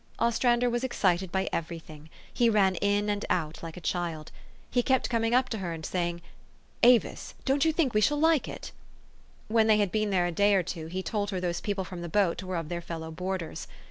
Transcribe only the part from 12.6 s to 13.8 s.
their fellow boarders.